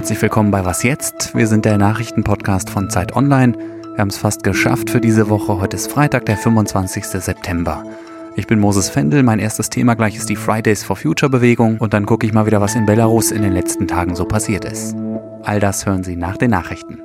Herzlich 0.00 0.22
willkommen 0.22 0.50
bei 0.50 0.64
Was 0.64 0.82
jetzt? 0.82 1.34
Wir 1.34 1.46
sind 1.46 1.66
der 1.66 1.76
Nachrichtenpodcast 1.76 2.70
von 2.70 2.88
Zeit 2.88 3.14
Online. 3.14 3.52
Wir 3.52 3.98
haben 3.98 4.08
es 4.08 4.16
fast 4.16 4.42
geschafft 4.42 4.88
für 4.88 4.98
diese 4.98 5.28
Woche. 5.28 5.60
Heute 5.60 5.76
ist 5.76 5.92
Freitag, 5.92 6.24
der 6.24 6.38
25. 6.38 7.04
September. 7.04 7.84
Ich 8.34 8.46
bin 8.46 8.60
Moses 8.60 8.88
Fendel. 8.88 9.22
Mein 9.22 9.38
erstes 9.38 9.68
Thema 9.68 9.92
gleich 9.96 10.16
ist 10.16 10.30
die 10.30 10.36
Fridays 10.36 10.82
for 10.82 10.96
Future 10.96 11.28
Bewegung 11.28 11.76
und 11.76 11.92
dann 11.92 12.06
gucke 12.06 12.26
ich 12.26 12.32
mal 12.32 12.46
wieder, 12.46 12.62
was 12.62 12.76
in 12.76 12.86
Belarus 12.86 13.30
in 13.30 13.42
den 13.42 13.52
letzten 13.52 13.86
Tagen 13.88 14.14
so 14.14 14.24
passiert 14.24 14.64
ist. 14.64 14.96
All 15.42 15.60
das 15.60 15.84
hören 15.84 16.02
Sie 16.02 16.16
nach 16.16 16.38
den 16.38 16.52
Nachrichten. 16.52 17.02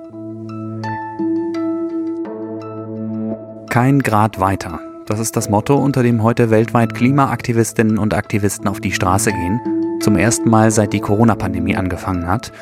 Kein 3.69 3.99
Grad 3.99 4.39
weiter. 4.39 4.79
Das 5.05 5.19
ist 5.19 5.35
das 5.35 5.49
Motto, 5.49 5.75
unter 5.75 6.01
dem 6.01 6.23
heute 6.23 6.49
weltweit 6.49 6.93
Klimaaktivistinnen 6.93 7.97
und 7.97 8.13
Aktivisten 8.13 8.69
auf 8.69 8.79
die 8.79 8.93
Straße 8.93 9.33
gehen. 9.33 9.59
Zum 9.99 10.15
ersten 10.15 10.49
Mal 10.49 10.71
seit 10.71 10.93
die 10.93 11.01
Corona-Pandemie 11.01 11.75
angefangen 11.75 12.27
hat. 12.27 12.53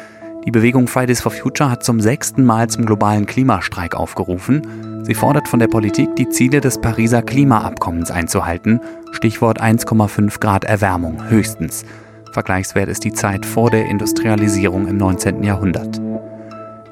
Die 0.46 0.52
Bewegung 0.52 0.88
Fridays 0.88 1.22
for 1.22 1.32
Future 1.32 1.70
hat 1.70 1.84
zum 1.86 2.02
sechsten 2.02 2.44
Mal 2.44 2.70
zum 2.70 2.86
globalen 2.86 3.26
Klimastreik 3.26 3.96
aufgerufen. 3.96 5.04
Sie 5.04 5.14
fordert 5.14 5.48
von 5.48 5.60
der 5.60 5.68
Politik, 5.68 6.16
die 6.18 6.28
Ziele 6.28 6.60
des 6.60 6.82
Pariser 6.82 7.22
Klimaabkommens 7.22 8.12
einzuhalten. 8.12 8.82
Stichwort 9.12 9.62
1,5 9.62 10.40
Grad 10.40 10.66
Erwärmung 10.66 11.30
höchstens. 11.30 11.86
Vergleichswert 12.34 12.90
ist 12.90 13.06
die 13.06 13.14
Zeit 13.14 13.46
vor 13.46 13.70
der 13.70 13.86
Industrialisierung 13.86 14.88
im 14.88 14.98
19. 14.98 15.44
Jahrhundert. 15.44 16.02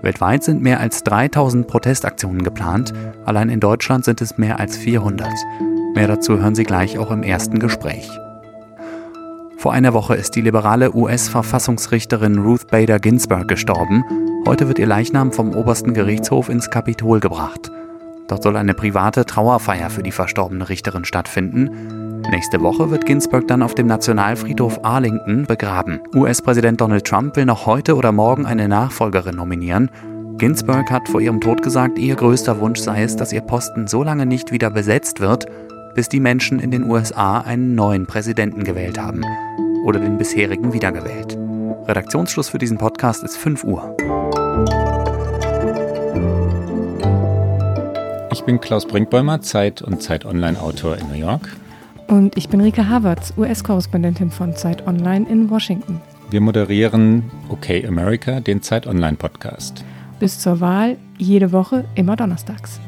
Weltweit 0.02 0.44
sind 0.44 0.62
mehr 0.62 0.80
als 0.80 1.04
3000 1.04 1.68
Protestaktionen 1.68 2.44
geplant. 2.44 2.94
Allein 3.26 3.50
in 3.50 3.60
Deutschland 3.60 4.06
sind 4.06 4.22
es 4.22 4.38
mehr 4.38 4.60
als 4.60 4.78
400. 4.78 5.30
Mehr 5.94 6.08
dazu 6.08 6.40
hören 6.40 6.56
Sie 6.56 6.64
gleich 6.64 6.98
auch 6.98 7.12
im 7.12 7.22
ersten 7.22 7.60
Gespräch. 7.60 8.10
Vor 9.62 9.74
einer 9.74 9.94
Woche 9.94 10.16
ist 10.16 10.36
die 10.36 10.42
liberale 10.42 10.96
US-Verfassungsrichterin 10.96 12.40
Ruth 12.40 12.66
Bader 12.72 12.98
Ginsburg 12.98 13.48
gestorben. 13.48 14.04
Heute 14.48 14.68
wird 14.68 14.80
ihr 14.80 14.88
Leichnam 14.88 15.32
vom 15.32 15.54
obersten 15.54 15.94
Gerichtshof 15.94 16.50
ins 16.50 16.72
Kapitol 16.72 17.20
gebracht. 17.20 17.70
Dort 18.28 18.42
soll 18.42 18.58
eine 18.58 18.74
private 18.74 19.24
Trauerfeier 19.24 19.92
für 19.92 20.02
die 20.02 20.12
verstorbene 20.12 20.68
Richterin 20.68 21.06
stattfinden. 21.06 22.24
Nächste 22.32 22.60
Woche 22.62 22.90
wird 22.90 23.06
Ginsburg 23.06 23.48
dann 23.48 23.62
auf 23.62 23.76
dem 23.76 23.86
Nationalfriedhof 23.86 24.84
Arlington 24.84 25.46
begraben. 25.46 26.00
US-Präsident 26.16 26.82
Donald 26.82 27.06
Trump 27.06 27.36
will 27.36 27.46
noch 27.46 27.68
heute 27.68 27.96
oder 27.96 28.12
morgen 28.12 28.48
eine 28.48 28.68
Nachfolgerin 28.68 29.36
nominieren. 29.36 29.92
Ginsburg 30.40 30.90
hat 30.90 31.08
vor 31.08 31.22
ihrem 31.22 31.40
Tod 31.40 31.62
gesagt, 31.62 32.00
ihr 32.00 32.16
größter 32.16 32.60
Wunsch 32.60 32.80
sei 32.80 33.04
es, 33.04 33.16
dass 33.16 33.32
ihr 33.32 33.42
Posten 33.42 33.86
so 33.86 34.02
lange 34.02 34.26
nicht 34.26 34.52
wieder 34.52 34.72
besetzt 34.72 35.20
wird, 35.20 35.46
bis 35.94 36.10
die 36.10 36.20
Menschen 36.20 36.60
in 36.60 36.72
den 36.72 36.90
USA 36.90 37.42
einen 37.42 37.76
neuen 37.76 38.06
Präsidenten 38.06 38.64
gewählt 38.64 38.98
haben 39.00 39.24
oder 39.86 40.00
den 40.00 40.18
bisherigen 40.18 40.74
wiedergewählt. 40.74 41.38
Redaktionsschluss 41.88 42.50
für 42.50 42.58
diesen 42.58 42.78
Podcast 42.78 43.24
ist 43.24 43.38
5 43.38 43.64
Uhr. 43.64 43.96
Ich 48.32 48.44
bin 48.44 48.60
Klaus 48.60 48.88
Brinkbäumer, 48.88 49.42
Zeit 49.42 49.82
und 49.82 50.02
Zeit 50.02 50.26
Online-Autor 50.26 50.98
in 50.98 51.08
New 51.10 51.18
York. 51.18 51.50
Und 52.08 52.38
ich 52.38 52.50
bin 52.50 52.62
Rika 52.62 52.88
Havertz, 52.88 53.34
US-Korrespondentin 53.38 54.32
von 54.32 54.56
Zeit 54.56 54.88
Online 54.88 55.28
in 55.30 55.50
Washington. 55.50 56.02
Wir 56.30 56.42
moderieren 56.42 57.30
OK 57.50 57.70
America, 57.88 58.40
den 58.40 58.62
Zeit 58.62 58.88
Online-Podcast. 58.88 59.84
Bis 60.20 60.40
zur 60.40 60.60
Wahl 60.60 60.98
jede 61.18 61.52
Woche, 61.52 61.86
immer 61.96 62.16
donnerstags. 62.16 62.80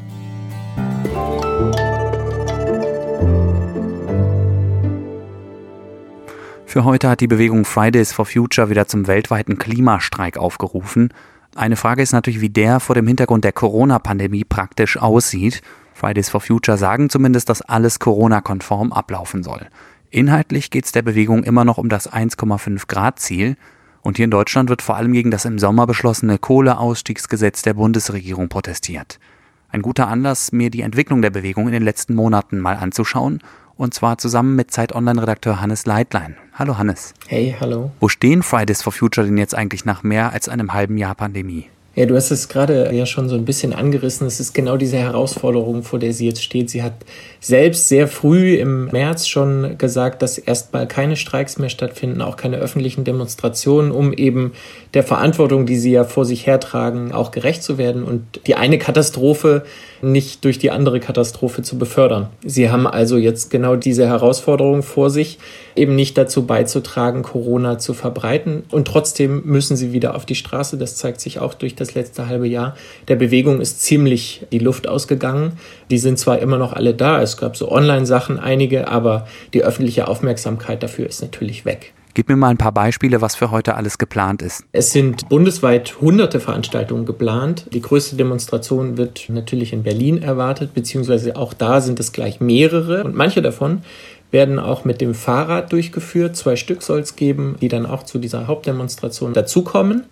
Für 6.66 6.84
heute 6.84 7.08
hat 7.08 7.20
die 7.20 7.28
Bewegung 7.28 7.64
Fridays 7.64 8.12
for 8.12 8.24
Future 8.24 8.68
wieder 8.68 8.88
zum 8.88 9.06
weltweiten 9.06 9.58
Klimastreik 9.58 10.38
aufgerufen. 10.38 11.12
Eine 11.54 11.76
Frage 11.76 12.02
ist 12.02 12.12
natürlich, 12.12 12.40
wie 12.40 12.48
der 12.48 12.80
vor 12.80 12.94
dem 12.94 13.06
Hintergrund 13.06 13.44
der 13.44 13.52
Corona-Pandemie 13.52 14.44
praktisch 14.44 14.96
aussieht. 14.96 15.62
Fridays 15.92 16.30
for 16.30 16.40
Future 16.40 16.76
sagen 16.76 17.10
zumindest, 17.10 17.48
dass 17.48 17.62
alles 17.62 18.00
Corona-konform 18.00 18.92
ablaufen 18.92 19.44
soll. 19.44 19.66
Inhaltlich 20.10 20.70
geht 20.70 20.86
es 20.86 20.92
der 20.92 21.02
Bewegung 21.02 21.44
immer 21.44 21.64
noch 21.64 21.78
um 21.78 21.88
das 21.88 22.12
1,5 22.12 22.88
Grad 22.88 23.20
Ziel. 23.20 23.56
Und 24.02 24.16
hier 24.16 24.24
in 24.24 24.30
Deutschland 24.30 24.68
wird 24.68 24.82
vor 24.82 24.96
allem 24.96 25.12
gegen 25.12 25.30
das 25.30 25.44
im 25.44 25.58
Sommer 25.58 25.86
beschlossene 25.86 26.38
Kohleausstiegsgesetz 26.38 27.62
der 27.62 27.74
Bundesregierung 27.74 28.48
protestiert. 28.48 29.20
Ein 29.68 29.82
guter 29.82 30.08
Anlass, 30.08 30.52
mir 30.52 30.70
die 30.70 30.82
Entwicklung 30.82 31.22
der 31.22 31.30
Bewegung 31.30 31.66
in 31.66 31.72
den 31.72 31.82
letzten 31.82 32.14
Monaten 32.14 32.58
mal 32.58 32.76
anzuschauen 32.76 33.40
und 33.76 33.94
zwar 33.94 34.18
zusammen 34.18 34.56
mit 34.56 34.70
Zeit 34.70 34.94
Online-Redakteur 34.94 35.60
Hannes 35.60 35.86
Leitlein. 35.86 36.36
Hallo 36.54 36.78
Hannes. 36.78 37.14
Hey, 37.26 37.56
hallo. 37.58 37.90
Wo 38.00 38.08
stehen 38.08 38.42
Fridays 38.42 38.82
for 38.82 38.92
Future 38.92 39.26
denn 39.26 39.38
jetzt 39.38 39.54
eigentlich 39.54 39.84
nach 39.84 40.02
mehr 40.02 40.32
als 40.32 40.48
einem 40.48 40.72
halben 40.72 40.96
Jahr 40.96 41.14
Pandemie? 41.14 41.68
Ja, 41.96 42.06
du 42.06 42.16
hast 42.16 42.32
es 42.32 42.48
gerade 42.48 42.92
ja 42.92 43.06
schon 43.06 43.28
so 43.28 43.36
ein 43.36 43.44
bisschen 43.44 43.72
angerissen. 43.72 44.26
Es 44.26 44.40
ist 44.40 44.52
genau 44.52 44.76
diese 44.76 44.96
Herausforderung, 44.96 45.84
vor 45.84 46.00
der 46.00 46.12
sie 46.12 46.26
jetzt 46.26 46.42
steht. 46.42 46.68
Sie 46.68 46.82
hat 46.82 46.94
selbst 47.40 47.88
sehr 47.88 48.08
früh 48.08 48.56
im 48.56 48.86
März 48.86 49.28
schon 49.28 49.78
gesagt, 49.78 50.20
dass 50.20 50.38
erstmal 50.38 50.88
keine 50.88 51.14
Streiks 51.14 51.58
mehr 51.58 51.68
stattfinden, 51.68 52.20
auch 52.20 52.36
keine 52.36 52.56
öffentlichen 52.56 53.04
Demonstrationen, 53.04 53.92
um 53.92 54.12
eben 54.12 54.54
der 54.94 55.04
Verantwortung, 55.04 55.66
die 55.66 55.76
sie 55.76 55.92
ja 55.92 56.02
vor 56.02 56.24
sich 56.24 56.46
hertragen, 56.46 57.12
auch 57.12 57.30
gerecht 57.30 57.62
zu 57.62 57.78
werden 57.78 58.02
und 58.02 58.22
die 58.46 58.56
eine 58.56 58.78
Katastrophe 58.78 59.62
nicht 60.02 60.44
durch 60.44 60.58
die 60.58 60.70
andere 60.70 61.00
Katastrophe 61.00 61.62
zu 61.62 61.78
befördern. 61.78 62.28
Sie 62.44 62.70
haben 62.70 62.86
also 62.86 63.16
jetzt 63.16 63.50
genau 63.50 63.76
diese 63.76 64.06
Herausforderung 64.06 64.82
vor 64.82 65.10
sich, 65.10 65.38
eben 65.76 65.94
nicht 65.96 66.16
dazu 66.16 66.46
beizutragen, 66.46 67.22
Corona 67.22 67.78
zu 67.78 67.94
verbreiten. 67.94 68.64
Und 68.70 68.86
trotzdem 68.86 69.42
müssen 69.44 69.76
sie 69.76 69.92
wieder 69.92 70.14
auf 70.14 70.26
die 70.26 70.34
Straße. 70.34 70.78
Das 70.78 70.96
zeigt 70.96 71.20
sich 71.20 71.40
auch 71.40 71.54
durch 71.54 71.74
das 71.74 71.83
letzte 71.92 72.26
halbe 72.26 72.48
Jahr. 72.48 72.74
Der 73.08 73.16
Bewegung 73.16 73.60
ist 73.60 73.82
ziemlich 73.82 74.46
die 74.50 74.60
Luft 74.60 74.88
ausgegangen. 74.88 75.58
Die 75.90 75.98
sind 75.98 76.18
zwar 76.18 76.38
immer 76.38 76.56
noch 76.56 76.72
alle 76.72 76.94
da. 76.94 77.20
Es 77.20 77.36
gab 77.36 77.58
so 77.58 77.70
Online-Sachen 77.70 78.38
einige, 78.38 78.88
aber 78.88 79.26
die 79.52 79.62
öffentliche 79.62 80.08
Aufmerksamkeit 80.08 80.82
dafür 80.82 81.06
ist 81.06 81.20
natürlich 81.20 81.66
weg. 81.66 81.92
Gib 82.14 82.28
mir 82.28 82.36
mal 82.36 82.50
ein 82.50 82.58
paar 82.58 82.70
Beispiele, 82.70 83.20
was 83.20 83.34
für 83.34 83.50
heute 83.50 83.74
alles 83.74 83.98
geplant 83.98 84.40
ist. 84.40 84.64
Es 84.70 84.92
sind 84.92 85.28
bundesweit 85.28 86.00
hunderte 86.00 86.38
Veranstaltungen 86.38 87.06
geplant. 87.06 87.66
Die 87.72 87.82
größte 87.82 88.14
Demonstration 88.14 88.96
wird 88.96 89.24
natürlich 89.28 89.72
in 89.72 89.82
Berlin 89.82 90.22
erwartet, 90.22 90.74
beziehungsweise 90.74 91.34
auch 91.34 91.52
da 91.52 91.80
sind 91.80 91.98
es 91.98 92.12
gleich 92.12 92.38
mehrere. 92.38 93.02
Und 93.02 93.16
manche 93.16 93.42
davon 93.42 93.82
werden 94.30 94.60
auch 94.60 94.84
mit 94.84 95.00
dem 95.00 95.12
Fahrrad 95.12 95.72
durchgeführt. 95.72 96.36
Zwei 96.36 96.54
Stück 96.54 96.82
soll 96.82 97.00
es 97.00 97.16
geben, 97.16 97.56
die 97.60 97.68
dann 97.68 97.84
auch 97.84 98.04
zu 98.04 98.18
dieser 98.18 98.46
Hauptdemonstration 98.46 99.32
dazukommen. 99.32 100.04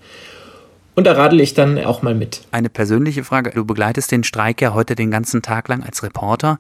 Und 0.94 1.06
da 1.06 1.12
radel 1.12 1.40
ich 1.40 1.54
dann 1.54 1.78
auch 1.78 2.02
mal 2.02 2.14
mit. 2.14 2.42
Eine 2.50 2.68
persönliche 2.68 3.24
Frage. 3.24 3.50
Du 3.50 3.64
begleitest 3.64 4.12
den 4.12 4.24
Streik 4.24 4.60
ja 4.60 4.74
heute 4.74 4.94
den 4.94 5.10
ganzen 5.10 5.42
Tag 5.42 5.68
lang 5.68 5.82
als 5.82 6.02
Reporter. 6.02 6.58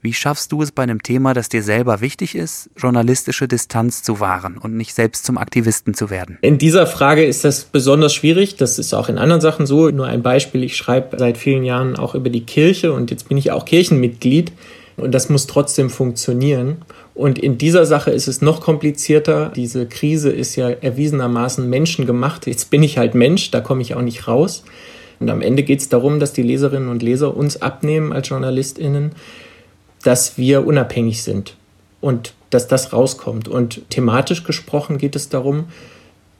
Wie 0.00 0.12
schaffst 0.12 0.52
du 0.52 0.60
es 0.60 0.70
bei 0.70 0.82
einem 0.82 1.02
Thema, 1.02 1.32
das 1.32 1.48
dir 1.48 1.62
selber 1.62 2.02
wichtig 2.02 2.34
ist, 2.34 2.68
journalistische 2.76 3.48
Distanz 3.48 4.02
zu 4.02 4.20
wahren 4.20 4.58
und 4.58 4.76
nicht 4.76 4.94
selbst 4.94 5.24
zum 5.24 5.38
Aktivisten 5.38 5.94
zu 5.94 6.10
werden? 6.10 6.36
In 6.42 6.58
dieser 6.58 6.86
Frage 6.86 7.24
ist 7.24 7.42
das 7.42 7.64
besonders 7.64 8.12
schwierig. 8.12 8.56
Das 8.56 8.78
ist 8.78 8.92
auch 8.92 9.08
in 9.08 9.16
anderen 9.16 9.40
Sachen 9.40 9.64
so. 9.64 9.88
Nur 9.88 10.06
ein 10.06 10.22
Beispiel. 10.22 10.62
Ich 10.62 10.76
schreibe 10.76 11.18
seit 11.18 11.38
vielen 11.38 11.64
Jahren 11.64 11.96
auch 11.96 12.14
über 12.14 12.28
die 12.28 12.44
Kirche 12.44 12.92
und 12.92 13.10
jetzt 13.10 13.30
bin 13.30 13.38
ich 13.38 13.50
auch 13.50 13.64
Kirchenmitglied. 13.64 14.52
Und 14.98 15.12
das 15.12 15.30
muss 15.30 15.46
trotzdem 15.46 15.88
funktionieren. 15.88 16.82
Und 17.14 17.38
in 17.38 17.58
dieser 17.58 17.86
Sache 17.86 18.10
ist 18.10 18.26
es 18.26 18.42
noch 18.42 18.60
komplizierter. 18.60 19.52
Diese 19.54 19.86
Krise 19.86 20.30
ist 20.30 20.56
ja 20.56 20.68
erwiesenermaßen 20.68 21.68
menschengemacht. 21.68 22.46
Jetzt 22.46 22.70
bin 22.70 22.82
ich 22.82 22.98
halt 22.98 23.14
Mensch, 23.14 23.52
da 23.52 23.60
komme 23.60 23.82
ich 23.82 23.94
auch 23.94 24.02
nicht 24.02 24.26
raus. 24.26 24.64
Und 25.20 25.30
am 25.30 25.40
Ende 25.40 25.62
geht 25.62 25.80
es 25.80 25.88
darum, 25.88 26.18
dass 26.18 26.32
die 26.32 26.42
Leserinnen 26.42 26.88
und 26.88 27.02
Leser 27.02 27.36
uns 27.36 27.62
abnehmen 27.62 28.12
als 28.12 28.28
JournalistInnen, 28.28 29.12
dass 30.02 30.36
wir 30.36 30.66
unabhängig 30.66 31.22
sind 31.22 31.56
und 32.00 32.34
dass 32.50 32.66
das 32.66 32.92
rauskommt. 32.92 33.46
Und 33.46 33.88
thematisch 33.90 34.42
gesprochen 34.42 34.98
geht 34.98 35.14
es 35.14 35.28
darum, 35.28 35.66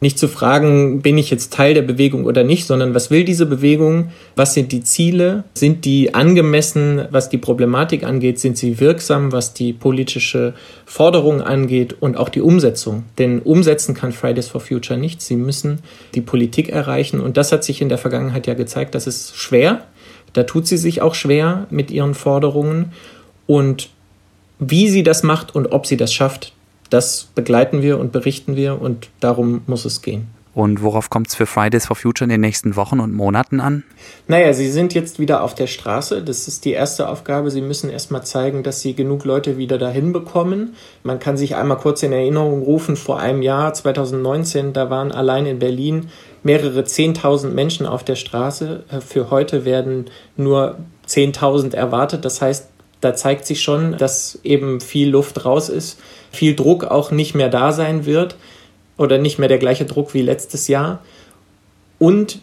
nicht 0.01 0.19
zu 0.19 0.29
fragen, 0.29 1.01
bin 1.01 1.17
ich 1.17 1.31
jetzt 1.31 1.53
Teil 1.53 1.73
der 1.73 1.83
Bewegung 1.83 2.25
oder 2.25 2.45
nicht, 2.45 2.67
sondern 2.67 2.95
was 2.95 3.11
will 3.11 3.25
diese 3.25 3.47
Bewegung? 3.47 4.11
Was 4.37 4.53
sind 4.53 4.73
die 4.73 4.83
Ziele? 4.83 5.45
Sind 5.55 5.85
die 5.85 6.15
angemessen, 6.15 7.07
was 7.11 7.31
die 7.31 7.39
Problematik 7.39 8.05
angeht? 8.05 8.39
Sind 8.39 8.59
sie 8.59 8.81
wirksam, 8.81 9.33
was 9.33 9.55
die 9.55 9.73
politische 9.73 10.55
Forderung 10.85 11.41
angeht 11.41 11.97
und 12.01 12.17
auch 12.17 12.29
die 12.29 12.43
Umsetzung? 12.43 13.05
Denn 13.19 13.41
umsetzen 13.41 13.95
kann 13.95 14.13
Fridays 14.13 14.49
for 14.49 14.61
Future 14.61 14.99
nicht. 14.99 15.23
Sie 15.23 15.37
müssen 15.37 15.79
die 16.15 16.21
Politik 16.21 16.69
erreichen 16.69 17.21
und 17.21 17.37
das 17.37 17.53
hat 17.53 17.65
sich 17.65 17.81
in 17.81 17.89
der 17.89 17.99
Vergangenheit 17.99 18.47
ja 18.47 18.55
gezeigt, 18.55 18.95
das 18.95 19.07
ist 19.07 19.37
schwer. 19.37 19.87
Da 20.35 20.43
tut 20.43 20.67
sie 20.67 20.77
sich 20.77 21.01
auch 21.01 21.15
schwer 21.15 21.67
mit 21.71 21.91
ihren 21.91 22.15
Forderungen 22.15 22.93
und 23.47 23.89
wie 24.59 24.89
sie 24.89 25.03
das 25.03 25.23
macht 25.23 25.55
und 25.55 25.73
ob 25.73 25.87
sie 25.87 25.97
das 25.97 26.13
schafft, 26.13 26.54
das 26.95 27.29
begleiten 27.35 27.83
wir 27.83 27.99
und 27.99 28.13
berichten 28.13 28.55
wir 28.55 28.81
und 28.81 29.11
darum 29.19 29.63
muss 29.67 29.85
es 29.85 30.01
gehen. 30.01 30.29
Und 30.55 30.83
worauf 30.83 31.11
kommt 31.11 31.27
es 31.27 31.35
für 31.35 31.47
Fridays 31.47 31.87
for 31.87 31.97
Future 31.97 32.27
in 32.27 32.31
den 32.31 32.41
nächsten 32.41 32.77
Wochen 32.77 33.01
und 33.01 33.13
Monaten 33.13 33.59
an? 33.59 33.83
Naja, 34.29 34.53
sie 34.53 34.71
sind 34.71 34.95
jetzt 34.95 35.19
wieder 35.19 35.43
auf 35.43 35.57
der 35.57 35.67
Straße. 35.67 36.23
Das 36.23 36.47
ist 36.47 36.65
die 36.65 36.71
erste 36.71 37.09
Aufgabe. 37.09 37.51
Sie 37.51 37.61
müssen 37.61 37.91
erstmal 37.91 38.25
zeigen, 38.25 38.63
dass 38.63 38.81
sie 38.81 38.95
genug 38.95 39.25
Leute 39.25 39.59
wieder 39.59 39.79
dahin 39.79 40.13
bekommen. 40.13 40.77
Man 41.03 41.19
kann 41.19 41.37
sich 41.37 41.57
einmal 41.57 41.79
kurz 41.79 42.05
in 42.05 42.13
Erinnerung 42.13 42.63
rufen, 42.63 42.95
vor 42.95 43.19
einem 43.19 43.43
Jahr, 43.43 43.75
2019, 43.75 44.73
da 44.73 44.91
waren 44.91 45.11
allein 45.11 45.47
in 45.47 45.59
Berlin 45.59 46.11
mehrere 46.45 46.85
Zehntausend 46.85 47.57
Menschen 47.57 47.87
auf 47.87 48.05
der 48.05 48.15
Straße. 48.15 48.85
Äh, 48.89 49.01
für 49.01 49.31
heute 49.31 49.65
werden 49.65 50.05
nur 50.37 50.77
Zehntausend 51.07 51.75
erwartet. 51.75 52.25
Das 52.25 52.41
heißt, 52.41 52.69
da 53.05 53.15
zeigt 53.15 53.47
sich 53.47 53.63
schon, 53.63 53.99
dass 53.99 54.39
eben 54.45 54.81
viel 54.81 55.11
Luft 55.11 55.45
raus 55.45 55.69
ist, 55.69 56.01
viel 56.33 56.57
Druck 56.57 56.85
auch 56.85 57.11
nicht 57.11 57.35
mehr 57.35 57.49
da 57.49 57.73
sein 57.73 58.07
wird 58.07 58.37
oder 58.97 59.19
nicht 59.19 59.39
mehr 59.39 59.49
der 59.49 59.59
gleiche 59.59 59.85
Druck 59.85 60.15
wie 60.15 60.23
letztes 60.23 60.69
Jahr. 60.69 61.03
Und 61.99 62.41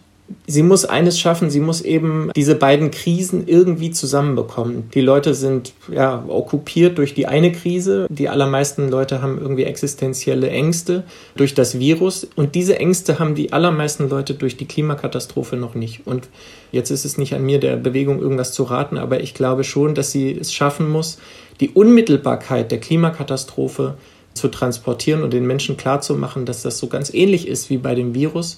sie 0.47 0.63
muss 0.63 0.85
eines 0.85 1.19
schaffen, 1.19 1.49
sie 1.49 1.59
muss 1.59 1.81
eben 1.81 2.31
diese 2.35 2.55
beiden 2.55 2.91
Krisen 2.91 3.47
irgendwie 3.47 3.91
zusammenbekommen. 3.91 4.89
Die 4.93 5.01
Leute 5.01 5.33
sind 5.33 5.73
ja 5.91 6.23
okkupiert 6.27 6.97
durch 6.97 7.13
die 7.13 7.27
eine 7.27 7.51
Krise, 7.51 8.07
die 8.09 8.29
allermeisten 8.29 8.89
Leute 8.89 9.21
haben 9.21 9.39
irgendwie 9.39 9.63
existenzielle 9.63 10.49
Ängste 10.49 11.03
durch 11.35 11.53
das 11.53 11.79
Virus 11.79 12.27
und 12.35 12.55
diese 12.55 12.79
Ängste 12.79 13.19
haben 13.19 13.35
die 13.35 13.53
allermeisten 13.53 14.09
Leute 14.09 14.33
durch 14.33 14.57
die 14.57 14.65
Klimakatastrophe 14.65 15.55
noch 15.55 15.75
nicht. 15.75 16.05
Und 16.05 16.29
jetzt 16.71 16.91
ist 16.91 17.05
es 17.05 17.17
nicht 17.17 17.33
an 17.33 17.45
mir 17.45 17.59
der 17.59 17.77
Bewegung 17.77 18.19
irgendwas 18.21 18.53
zu 18.53 18.63
raten, 18.63 18.97
aber 18.97 19.21
ich 19.21 19.33
glaube 19.33 19.63
schon, 19.63 19.95
dass 19.95 20.11
sie 20.11 20.31
es 20.31 20.53
schaffen 20.53 20.89
muss, 20.89 21.17
die 21.59 21.69
Unmittelbarkeit 21.69 22.71
der 22.71 22.79
Klimakatastrophe 22.79 23.95
zu 24.33 24.47
transportieren 24.47 25.23
und 25.23 25.33
den 25.33 25.45
Menschen 25.45 25.77
klarzumachen, 25.77 26.45
dass 26.45 26.61
das 26.61 26.77
so 26.77 26.87
ganz 26.87 27.13
ähnlich 27.13 27.47
ist 27.47 27.69
wie 27.69 27.77
bei 27.77 27.95
dem 27.95 28.15
Virus 28.15 28.57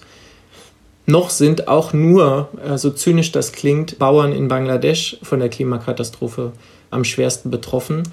noch 1.06 1.30
sind 1.30 1.68
auch 1.68 1.94
nur, 1.94 2.50
äh, 2.66 2.78
so 2.78 2.90
zynisch 2.90 3.32
das 3.32 3.52
klingt, 3.52 4.00
Bauern 4.00 4.32
in 4.32 4.48
Bangladesch 4.48 5.18
von 5.22 5.40
der 5.40 5.50
Klimakatastrophe 5.50 6.54
am 6.92 7.04
schwersten 7.04 7.52
betroffen. 7.52 8.04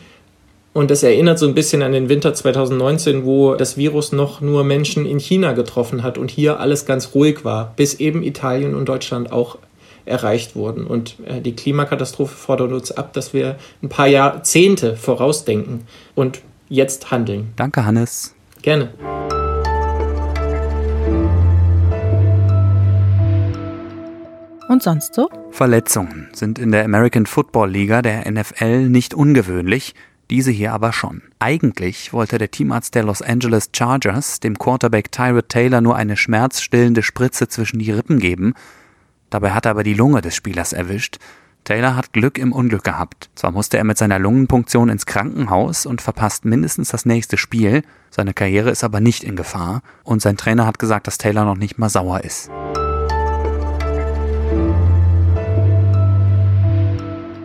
Und 0.72 0.90
das 0.90 1.02
erinnert 1.02 1.38
so 1.38 1.46
ein 1.46 1.54
bisschen 1.54 1.82
an 1.82 1.92
den 1.92 2.08
Winter 2.08 2.32
2019, 2.32 3.24
wo 3.24 3.54
das 3.54 3.76
Virus 3.76 4.12
noch 4.12 4.40
nur 4.40 4.62
Menschen 4.62 5.04
in 5.04 5.18
China 5.18 5.52
getroffen 5.52 6.02
hat 6.02 6.16
und 6.16 6.30
hier 6.30 6.60
alles 6.60 6.86
ganz 6.86 7.14
ruhig 7.14 7.44
war, 7.44 7.72
bis 7.76 7.94
eben 7.94 8.22
Italien 8.22 8.74
und 8.74 8.88
Deutschland 8.88 9.32
auch 9.32 9.58
erreicht 10.04 10.54
wurden. 10.54 10.86
Und 10.86 11.16
äh, 11.26 11.40
die 11.40 11.54
Klimakatastrophe 11.54 12.34
fordert 12.34 12.72
uns 12.72 12.92
ab, 12.92 13.12
dass 13.12 13.34
wir 13.34 13.56
ein 13.82 13.88
paar 13.88 14.06
Jahrzehnte 14.06 14.96
vorausdenken 14.96 15.86
und 16.14 16.42
jetzt 16.68 17.10
handeln. 17.10 17.52
Danke, 17.56 17.84
Hannes. 17.84 18.34
Gerne. 18.62 18.90
Und 24.70 24.84
sonst 24.84 25.14
so? 25.14 25.28
Verletzungen 25.50 26.28
sind 26.32 26.60
in 26.60 26.70
der 26.70 26.84
American 26.84 27.26
Football 27.26 27.70
Liga 27.70 28.02
der 28.02 28.30
NFL 28.30 28.88
nicht 28.88 29.14
ungewöhnlich, 29.14 29.96
diese 30.30 30.52
hier 30.52 30.72
aber 30.72 30.92
schon. 30.92 31.22
Eigentlich 31.40 32.12
wollte 32.12 32.38
der 32.38 32.52
Teamarzt 32.52 32.94
der 32.94 33.02
Los 33.02 33.20
Angeles 33.20 33.70
Chargers 33.74 34.38
dem 34.38 34.56
Quarterback 34.56 35.10
Tyrod 35.10 35.48
Taylor 35.48 35.80
nur 35.80 35.96
eine 35.96 36.16
schmerzstillende 36.16 37.02
Spritze 37.02 37.48
zwischen 37.48 37.80
die 37.80 37.90
Rippen 37.90 38.20
geben. 38.20 38.54
Dabei 39.28 39.50
hat 39.50 39.64
er 39.64 39.72
aber 39.72 39.82
die 39.82 39.94
Lunge 39.94 40.20
des 40.20 40.36
Spielers 40.36 40.72
erwischt. 40.72 41.18
Taylor 41.64 41.96
hat 41.96 42.12
Glück 42.12 42.38
im 42.38 42.52
Unglück 42.52 42.84
gehabt. 42.84 43.28
Zwar 43.34 43.50
musste 43.50 43.76
er 43.76 43.82
mit 43.82 43.98
seiner 43.98 44.20
Lungenpunktion 44.20 44.88
ins 44.88 45.04
Krankenhaus 45.04 45.84
und 45.84 46.00
verpasst 46.00 46.44
mindestens 46.44 46.90
das 46.90 47.04
nächste 47.04 47.38
Spiel, 47.38 47.82
seine 48.08 48.34
Karriere 48.34 48.70
ist 48.70 48.84
aber 48.84 49.00
nicht 49.00 49.24
in 49.24 49.34
Gefahr 49.34 49.82
und 50.04 50.22
sein 50.22 50.36
Trainer 50.36 50.64
hat 50.64 50.78
gesagt, 50.78 51.08
dass 51.08 51.18
Taylor 51.18 51.44
noch 51.44 51.56
nicht 51.56 51.76
mal 51.76 51.88
sauer 51.88 52.22
ist. 52.22 52.50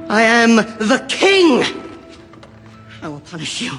I 0.07 0.21
am 0.21 0.57
the 0.79 0.99
king. 1.07 1.63
I 3.01 3.07
will 3.07 3.21
punish 3.21 3.61
you. 3.61 3.71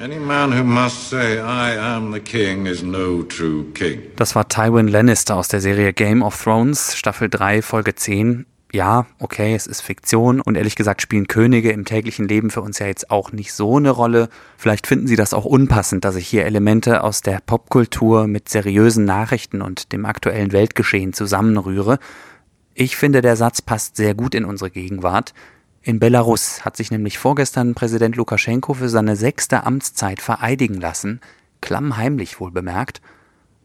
Any 0.00 0.18
man 0.18 0.50
who 0.50 0.64
must 0.64 1.08
say 1.08 1.38
I 1.38 1.76
am 1.76 2.12
the 2.12 2.20
king 2.20 2.66
is 2.66 2.82
no 2.82 3.22
true 3.22 3.64
king. 3.74 4.02
Das 4.16 4.34
war 4.34 4.48
Tywin 4.48 4.88
Lannister 4.88 5.36
aus 5.36 5.46
der 5.46 5.60
Serie 5.60 5.92
Game 5.92 6.22
of 6.22 6.40
Thrones, 6.42 6.96
Staffel 6.96 7.28
3, 7.28 7.62
Folge 7.62 7.94
10. 7.94 8.46
Ja, 8.72 9.06
okay, 9.20 9.54
es 9.54 9.68
ist 9.68 9.80
Fiktion 9.80 10.40
und 10.40 10.56
ehrlich 10.56 10.74
gesagt 10.74 11.00
spielen 11.00 11.28
Könige 11.28 11.70
im 11.70 11.84
täglichen 11.84 12.26
Leben 12.26 12.50
für 12.50 12.60
uns 12.60 12.80
ja 12.80 12.86
jetzt 12.86 13.10
auch 13.10 13.30
nicht 13.30 13.52
so 13.52 13.76
eine 13.76 13.90
Rolle. 13.90 14.28
Vielleicht 14.56 14.88
finden 14.88 15.06
Sie 15.06 15.16
das 15.16 15.32
auch 15.32 15.44
unpassend, 15.44 16.04
dass 16.04 16.16
ich 16.16 16.26
hier 16.26 16.44
Elemente 16.44 17.04
aus 17.04 17.22
der 17.22 17.40
Popkultur 17.44 18.26
mit 18.26 18.48
seriösen 18.48 19.04
Nachrichten 19.04 19.62
und 19.62 19.92
dem 19.92 20.06
aktuellen 20.06 20.52
Weltgeschehen 20.52 21.12
zusammenrühre. 21.12 21.98
Ich 22.74 22.96
finde, 22.96 23.22
der 23.22 23.36
Satz 23.36 23.62
passt 23.62 23.96
sehr 23.96 24.14
gut 24.14 24.34
in 24.34 24.44
unsere 24.44 24.70
Gegenwart. 24.70 25.34
In 25.88 26.00
Belarus 26.00 26.66
hat 26.66 26.76
sich 26.76 26.90
nämlich 26.90 27.16
vorgestern 27.16 27.74
Präsident 27.74 28.14
Lukaschenko 28.16 28.74
für 28.74 28.90
seine 28.90 29.16
sechste 29.16 29.64
Amtszeit 29.64 30.20
vereidigen 30.20 30.78
lassen, 30.78 31.18
klammheimlich 31.62 32.40
wohl 32.40 32.50
bemerkt. 32.50 33.00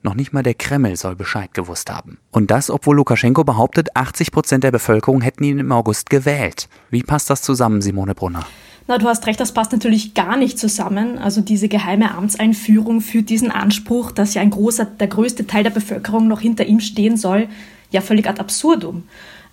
Noch 0.04 0.14
nicht 0.14 0.32
mal 0.32 0.42
der 0.42 0.54
Kreml 0.54 0.96
soll 0.96 1.18
Bescheid 1.18 1.54
gewusst 1.54 1.92
haben. 1.92 2.20
Und 2.32 2.50
das, 2.50 2.70
obwohl 2.70 2.96
Lukaschenko 2.96 3.44
behauptet, 3.44 3.98
80 3.98 4.32
Prozent 4.32 4.64
der 4.64 4.72
Bevölkerung 4.72 5.20
hätten 5.20 5.44
ihn 5.44 5.60
im 5.60 5.74
August 5.74 6.10
gewählt. 6.10 6.70
Wie 6.90 7.04
passt 7.04 7.30
das 7.30 7.42
zusammen, 7.42 7.82
Simone 7.82 8.16
Brunner? 8.16 8.46
Na, 8.88 8.98
du 8.98 9.10
hast 9.10 9.28
recht, 9.28 9.42
das 9.42 9.54
passt 9.54 9.74
natürlich 9.74 10.14
gar 10.14 10.38
nicht 10.38 10.58
zusammen. 10.58 11.18
Also 11.18 11.42
diese 11.42 11.68
geheime 11.68 12.16
Amtseinführung 12.16 13.02
führt 13.02 13.28
diesen 13.28 13.52
Anspruch, 13.52 14.14
dass 14.14 14.34
ja 14.34 14.42
ein 14.42 14.52
großer, 14.52 14.86
der 14.86 15.08
größte 15.08 15.46
Teil 15.46 15.64
der 15.64 15.72
Bevölkerung 15.72 16.30
noch 16.30 16.40
hinter 16.40 16.64
ihm 16.68 16.80
stehen 16.80 17.18
soll, 17.18 17.50
ja 17.92 18.00
völlig 18.00 18.30
ad 18.30 18.40
absurdum. 18.40 19.04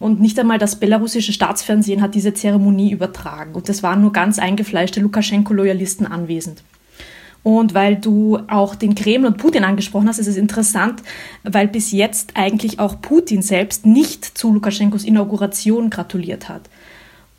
Und 0.01 0.19
nicht 0.19 0.39
einmal 0.39 0.59
das 0.59 0.77
belarussische 0.77 1.33
Staatsfernsehen 1.33 2.01
hat 2.01 2.15
diese 2.15 2.35
Zeremonie 2.35 2.91
übertragen. 2.91 3.55
Und 3.55 3.69
es 3.69 3.83
waren 3.83 4.01
nur 4.01 4.13
ganz 4.13 4.39
eingefleischte 4.39 5.01
Lukaschenko-Loyalisten 5.01 6.07
anwesend. 6.07 6.65
Und 7.43 7.75
weil 7.75 7.97
du 7.97 8.39
auch 8.49 8.75
den 8.75 8.95
Kreml 8.95 9.27
und 9.27 9.37
Putin 9.39 9.65
angesprochen 9.65 10.09
hast, 10.09 10.19
ist 10.19 10.27
es 10.27 10.37
interessant, 10.37 11.03
weil 11.43 11.69
bis 11.69 11.93
jetzt 11.93 12.33
eigentlich 12.35 12.79
auch 12.79 13.01
Putin 13.01 13.43
selbst 13.43 13.87
nicht 13.87 14.25
zu 14.25 14.53
Lukaschenkos 14.53 15.05
Inauguration 15.05 15.91
gratuliert 15.91 16.49
hat. 16.49 16.63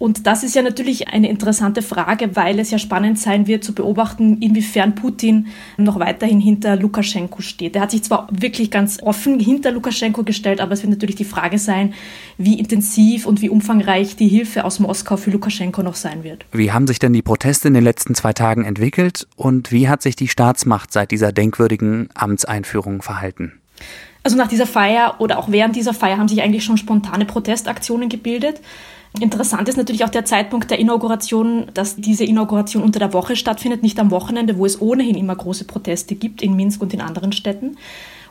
Und 0.01 0.25
das 0.25 0.42
ist 0.42 0.56
ja 0.56 0.63
natürlich 0.63 1.09
eine 1.09 1.30
interessante 1.30 1.83
Frage, 1.83 2.36
weil 2.36 2.57
es 2.57 2.71
ja 2.71 2.80
spannend 2.80 3.19
sein 3.19 3.45
wird 3.45 3.63
zu 3.63 3.75
beobachten, 3.75 4.42
inwiefern 4.42 4.95
Putin 4.95 5.50
noch 5.77 6.00
weiterhin 6.00 6.39
hinter 6.39 6.75
Lukaschenko 6.75 7.44
steht. 7.44 7.75
Er 7.75 7.83
hat 7.83 7.92
sich 7.92 8.01
zwar 8.01 8.27
wirklich 8.31 8.71
ganz 8.71 8.98
offen 9.03 9.39
hinter 9.39 9.69
Lukaschenko 9.69 10.24
gestellt, 10.24 10.59
aber 10.59 10.71
es 10.71 10.81
wird 10.81 10.89
natürlich 10.89 11.18
die 11.18 11.24
Frage 11.24 11.59
sein, 11.59 11.94
wie 12.39 12.57
intensiv 12.57 13.27
und 13.27 13.44
wie 13.44 13.50
umfangreich 13.50 14.15
die 14.15 14.27
Hilfe 14.27 14.65
aus 14.65 14.80
Moskau 14.80 15.18
für 15.18 15.30
Lukaschenko 15.30 15.83
noch 15.83 15.94
sein 15.94 16.24
wird. 16.24 16.47
Wie 16.51 16.71
haben 16.71 16.88
sich 16.88 16.97
denn 16.97 17.13
die 17.13 17.21
Proteste 17.21 17.68
in 17.68 17.75
den 17.75 17.83
letzten 17.83 18.15
zwei 18.15 18.33
Tagen 18.33 18.65
entwickelt 18.65 19.27
und 19.36 19.71
wie 19.71 19.88
hat 19.88 20.01
sich 20.01 20.15
die 20.15 20.30
Staatsmacht 20.30 20.92
seit 20.92 21.12
dieser 21.12 21.31
denkwürdigen 21.31 22.09
Amtseinführung 22.15 23.04
verhalten? 23.04 23.61
Also 24.23 24.37
nach 24.37 24.47
dieser 24.47 24.68
Feier 24.68 25.16
oder 25.19 25.40
auch 25.40 25.51
während 25.51 25.75
dieser 25.75 25.94
Feier 25.94 26.18
haben 26.18 26.28
sich 26.28 26.42
eigentlich 26.42 26.63
schon 26.63 26.78
spontane 26.78 27.25
Protestaktionen 27.25 28.07
gebildet. 28.09 28.61
Interessant 29.19 29.68
ist 29.68 29.78
natürlich 29.78 30.06
auch 30.06 30.09
der 30.09 30.25
Zeitpunkt 30.25 30.71
der 30.71 30.80
Inauguration, 30.80 31.68
dass 31.73 31.97
diese 31.97 32.23
Inauguration 32.23 32.81
unter 32.83 32.99
der 32.99 33.13
Woche 33.13 33.35
stattfindet, 33.35 33.83
nicht 33.83 33.99
am 33.99 34.11
Wochenende, 34.11 34.57
wo 34.57 34.66
es 34.66 34.80
ohnehin 34.80 35.16
immer 35.16 35.35
große 35.35 35.66
Proteste 35.66 36.16
gibt 36.16 36.42
in 36.42 36.56
Minsk 36.56 36.81
und 36.81 36.94
in 36.94 37.01
anderen 37.01 37.33
Städten. 37.33 37.78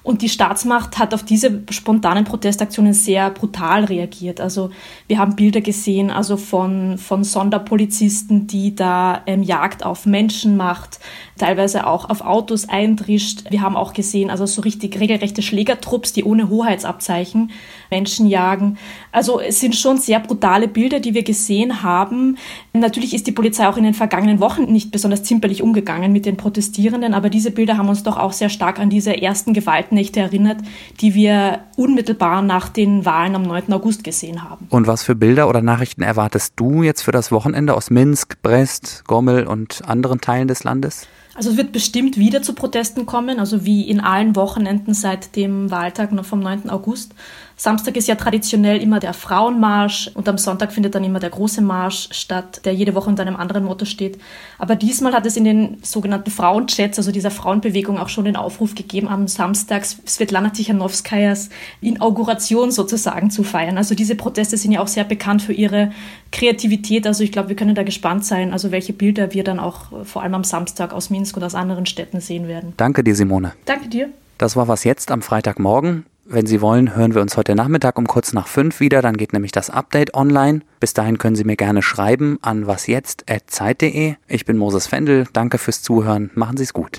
Und 0.02 0.22
die 0.22 0.28
Staatsmacht 0.28 0.98
hat 0.98 1.12
auf 1.12 1.22
diese 1.22 1.62
spontanen 1.70 2.24
Protestaktionen 2.24 2.94
sehr 2.94 3.30
brutal 3.30 3.84
reagiert. 3.84 4.40
Also 4.40 4.70
wir 5.08 5.18
haben 5.18 5.36
Bilder 5.36 5.60
gesehen, 5.60 6.10
also 6.10 6.36
von, 6.36 6.96
von 6.96 7.22
Sonderpolizisten, 7.22 8.46
die 8.46 8.74
da 8.74 9.22
ähm, 9.26 9.42
Jagd 9.42 9.84
auf 9.84 10.06
Menschen 10.06 10.56
macht, 10.56 11.00
teilweise 11.36 11.86
auch 11.86 12.08
auf 12.08 12.22
Autos 12.22 12.68
eindrischt. 12.68 13.50
Wir 13.50 13.60
haben 13.60 13.76
auch 13.76 13.92
gesehen, 13.92 14.30
also 14.30 14.46
so 14.46 14.62
richtig 14.62 14.98
regelrechte 14.98 15.42
Schlägertrupps, 15.42 16.12
die 16.12 16.24
ohne 16.24 16.48
Hoheitsabzeichen 16.48 17.50
Menschen 17.90 18.26
jagen. 18.26 18.78
Also 19.12 19.40
es 19.40 19.60
sind 19.60 19.76
schon 19.76 19.98
sehr 19.98 20.20
brutale 20.20 20.68
Bilder, 20.68 21.00
die 21.00 21.14
wir 21.14 21.24
gesehen 21.24 21.82
haben. 21.82 22.38
Natürlich 22.72 23.14
ist 23.14 23.26
die 23.26 23.32
Polizei 23.32 23.68
auch 23.68 23.76
in 23.76 23.84
den 23.84 23.94
vergangenen 23.94 24.40
Wochen 24.40 24.64
nicht 24.72 24.92
besonders 24.92 25.24
zimperlich 25.24 25.62
umgegangen 25.62 26.12
mit 26.12 26.24
den 26.24 26.36
Protestierenden, 26.36 27.14
aber 27.14 27.28
diese 27.28 27.50
Bilder 27.50 27.76
haben 27.76 27.88
uns 27.88 28.02
doch 28.02 28.16
auch 28.16 28.32
sehr 28.32 28.48
stark 28.48 28.78
an 28.78 28.90
diese 28.90 29.20
ersten 29.20 29.52
Gewaltnächte 29.90 30.20
erinnert, 30.20 30.58
die 31.00 31.14
wir 31.14 31.60
unmittelbar 31.76 32.42
nach 32.42 32.68
den 32.68 33.04
Wahlen 33.04 33.34
am 33.34 33.42
9. 33.42 33.72
August 33.72 34.04
gesehen 34.04 34.44
haben. 34.48 34.66
Und 34.70 34.86
was 34.86 35.02
für 35.02 35.14
Bilder 35.14 35.48
oder 35.48 35.62
Nachrichten 35.62 36.02
erwartest 36.02 36.54
du 36.56 36.82
jetzt 36.82 37.02
für 37.02 37.12
das 37.12 37.32
Wochenende 37.32 37.74
aus 37.74 37.90
Minsk, 37.90 38.40
Brest, 38.42 39.02
Gommel 39.06 39.46
und 39.46 39.82
anderen 39.86 40.20
Teilen 40.20 40.48
des 40.48 40.62
Landes? 40.64 41.08
Also 41.34 41.50
es 41.50 41.56
wird 41.56 41.72
bestimmt 41.72 42.18
wieder 42.18 42.42
zu 42.42 42.54
Protesten 42.54 43.06
kommen, 43.06 43.38
also 43.38 43.64
wie 43.64 43.88
in 43.88 44.00
allen 44.00 44.36
Wochenenden 44.36 44.94
seit 44.94 45.36
dem 45.36 45.70
Wahltag 45.70 46.10
vom 46.24 46.40
9. 46.40 46.70
August. 46.70 47.14
Samstag 47.60 47.98
ist 47.98 48.08
ja 48.08 48.14
traditionell 48.14 48.80
immer 48.80 49.00
der 49.00 49.12
Frauenmarsch 49.12 50.10
und 50.14 50.26
am 50.30 50.38
Sonntag 50.38 50.72
findet 50.72 50.94
dann 50.94 51.04
immer 51.04 51.20
der 51.20 51.28
große 51.28 51.60
Marsch 51.60 52.08
statt, 52.10 52.62
der 52.64 52.72
jede 52.72 52.94
Woche 52.94 53.10
unter 53.10 53.20
einem 53.20 53.36
anderen 53.36 53.64
Motto 53.64 53.84
steht. 53.84 54.18
Aber 54.56 54.76
diesmal 54.76 55.12
hat 55.12 55.26
es 55.26 55.36
in 55.36 55.44
den 55.44 55.76
sogenannten 55.82 56.30
Frauenchats, 56.30 56.96
also 56.96 57.12
dieser 57.12 57.30
Frauenbewegung, 57.30 57.98
auch 57.98 58.08
schon 58.08 58.24
den 58.24 58.36
Aufruf 58.36 58.74
gegeben, 58.74 59.08
am 59.08 59.28
Samstag 59.28 59.84
Svetlana 59.84 60.48
Tichanowskajas 60.48 61.50
Inauguration 61.82 62.70
sozusagen 62.70 63.30
zu 63.30 63.42
feiern. 63.42 63.76
Also 63.76 63.94
diese 63.94 64.14
Proteste 64.14 64.56
sind 64.56 64.72
ja 64.72 64.80
auch 64.80 64.88
sehr 64.88 65.04
bekannt 65.04 65.42
für 65.42 65.52
ihre 65.52 65.92
Kreativität. 66.32 67.06
Also 67.06 67.24
ich 67.24 67.30
glaube, 67.30 67.50
wir 67.50 67.56
können 67.56 67.74
da 67.74 67.82
gespannt 67.82 68.24
sein, 68.24 68.54
also 68.54 68.70
welche 68.70 68.94
Bilder 68.94 69.34
wir 69.34 69.44
dann 69.44 69.58
auch 69.58 69.92
äh, 69.92 70.04
vor 70.06 70.22
allem 70.22 70.34
am 70.34 70.44
Samstag 70.44 70.94
aus 70.94 71.10
Minsk 71.10 71.36
und 71.36 71.44
aus 71.44 71.54
anderen 71.54 71.84
Städten 71.84 72.22
sehen 72.22 72.48
werden. 72.48 72.72
Danke 72.78 73.04
dir, 73.04 73.14
Simone. 73.14 73.52
Danke 73.66 73.90
dir. 73.90 74.08
Das 74.38 74.56
war 74.56 74.66
was 74.66 74.84
jetzt 74.84 75.10
am 75.10 75.20
Freitagmorgen. 75.20 76.06
Wenn 76.32 76.46
Sie 76.46 76.60
wollen, 76.60 76.94
hören 76.94 77.12
wir 77.16 77.22
uns 77.22 77.36
heute 77.36 77.56
Nachmittag 77.56 77.98
um 77.98 78.06
kurz 78.06 78.32
nach 78.32 78.46
fünf 78.46 78.78
wieder. 78.78 79.02
Dann 79.02 79.16
geht 79.16 79.32
nämlich 79.32 79.50
das 79.50 79.68
Update 79.68 80.14
online. 80.14 80.60
Bis 80.78 80.94
dahin 80.94 81.18
können 81.18 81.34
Sie 81.34 81.42
mir 81.42 81.56
gerne 81.56 81.82
schreiben 81.82 82.38
an 82.40 82.68
wasjetzt.zeit.de. 82.68 84.14
Ich 84.28 84.44
bin 84.44 84.56
Moses 84.56 84.86
Fendel. 84.86 85.26
Danke 85.32 85.58
fürs 85.58 85.82
Zuhören. 85.82 86.30
Machen 86.36 86.56
Sie 86.56 86.62
es 86.62 86.72
gut. 86.72 86.98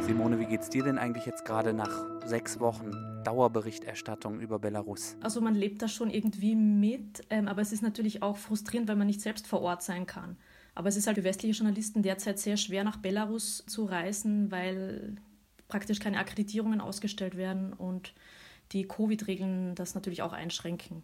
Simone, 0.00 0.40
wie 0.40 0.46
geht's 0.46 0.68
dir 0.68 0.82
denn 0.82 0.98
eigentlich 0.98 1.26
jetzt 1.26 1.44
gerade 1.44 1.72
nach 1.72 2.04
sechs 2.26 2.58
Wochen 2.58 2.90
Dauerberichterstattung 3.22 4.40
über 4.40 4.58
Belarus? 4.58 5.16
Also 5.20 5.40
man 5.40 5.54
lebt 5.54 5.80
da 5.80 5.86
schon 5.86 6.10
irgendwie 6.10 6.56
mit, 6.56 7.22
ähm, 7.30 7.46
aber 7.46 7.62
es 7.62 7.70
ist 7.70 7.84
natürlich 7.84 8.24
auch 8.24 8.36
frustrierend, 8.36 8.88
weil 8.88 8.96
man 8.96 9.06
nicht 9.06 9.20
selbst 9.20 9.46
vor 9.46 9.62
Ort 9.62 9.84
sein 9.84 10.06
kann. 10.06 10.36
Aber 10.74 10.88
es 10.88 10.96
ist 10.96 11.06
halt 11.06 11.16
für 11.16 11.24
westliche 11.24 11.54
Journalisten 11.54 12.02
derzeit 12.02 12.38
sehr 12.38 12.56
schwer, 12.56 12.84
nach 12.84 12.96
Belarus 12.96 13.64
zu 13.66 13.84
reisen, 13.84 14.50
weil 14.50 15.16
praktisch 15.68 16.00
keine 16.00 16.18
Akkreditierungen 16.18 16.80
ausgestellt 16.80 17.36
werden 17.36 17.72
und 17.72 18.12
die 18.72 18.86
Covid-Regeln 18.86 19.74
das 19.74 19.94
natürlich 19.94 20.22
auch 20.22 20.32
einschränken. 20.32 20.98